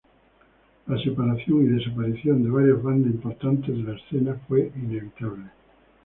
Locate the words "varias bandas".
2.49-3.11